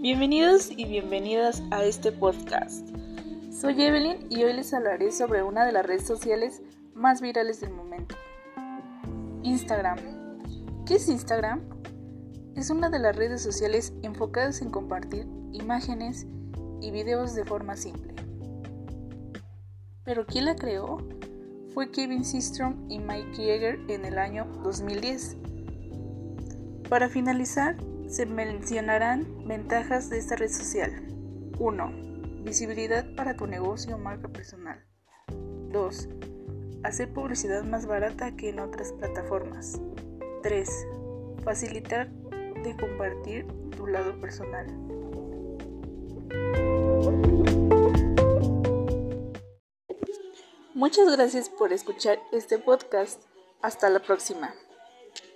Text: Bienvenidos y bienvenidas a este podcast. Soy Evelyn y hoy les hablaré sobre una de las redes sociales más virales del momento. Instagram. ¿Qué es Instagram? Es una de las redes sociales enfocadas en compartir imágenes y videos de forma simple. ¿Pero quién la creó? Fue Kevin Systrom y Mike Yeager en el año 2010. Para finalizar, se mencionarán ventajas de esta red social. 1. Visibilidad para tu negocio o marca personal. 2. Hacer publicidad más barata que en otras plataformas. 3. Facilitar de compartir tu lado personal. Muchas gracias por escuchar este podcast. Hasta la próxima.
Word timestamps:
Bienvenidos 0.00 0.70
y 0.70 0.86
bienvenidas 0.86 1.62
a 1.70 1.84
este 1.84 2.10
podcast. 2.10 2.88
Soy 3.52 3.82
Evelyn 3.82 4.28
y 4.30 4.42
hoy 4.44 4.54
les 4.54 4.72
hablaré 4.72 5.12
sobre 5.12 5.42
una 5.42 5.66
de 5.66 5.72
las 5.72 5.84
redes 5.84 6.06
sociales 6.06 6.62
más 6.94 7.20
virales 7.20 7.60
del 7.60 7.72
momento. 7.72 8.14
Instagram. 9.42 9.98
¿Qué 10.86 10.94
es 10.94 11.06
Instagram? 11.06 11.60
Es 12.56 12.70
una 12.70 12.88
de 12.88 12.98
las 12.98 13.14
redes 13.14 13.42
sociales 13.42 13.92
enfocadas 14.00 14.62
en 14.62 14.70
compartir 14.70 15.26
imágenes 15.52 16.26
y 16.80 16.90
videos 16.92 17.34
de 17.34 17.44
forma 17.44 17.76
simple. 17.76 18.14
¿Pero 20.02 20.24
quién 20.24 20.46
la 20.46 20.56
creó? 20.56 20.96
Fue 21.74 21.90
Kevin 21.90 22.24
Systrom 22.24 22.90
y 22.90 23.00
Mike 23.00 23.34
Yeager 23.34 23.78
en 23.88 24.06
el 24.06 24.18
año 24.18 24.46
2010. 24.62 25.36
Para 26.88 27.10
finalizar, 27.10 27.76
se 28.10 28.26
mencionarán 28.26 29.46
ventajas 29.46 30.10
de 30.10 30.18
esta 30.18 30.34
red 30.34 30.50
social. 30.50 30.90
1. 31.58 32.42
Visibilidad 32.42 33.06
para 33.14 33.36
tu 33.36 33.46
negocio 33.46 33.94
o 33.94 33.98
marca 33.98 34.28
personal. 34.28 34.84
2. 35.28 36.08
Hacer 36.82 37.12
publicidad 37.12 37.62
más 37.62 37.86
barata 37.86 38.34
que 38.34 38.48
en 38.48 38.58
otras 38.58 38.92
plataformas. 38.92 39.80
3. 40.42 40.86
Facilitar 41.44 42.10
de 42.10 42.76
compartir 42.76 43.46
tu 43.76 43.86
lado 43.86 44.20
personal. 44.20 44.66
Muchas 50.74 51.14
gracias 51.16 51.48
por 51.48 51.72
escuchar 51.72 52.18
este 52.32 52.58
podcast. 52.58 53.22
Hasta 53.62 53.88
la 53.88 54.00
próxima. 54.00 54.52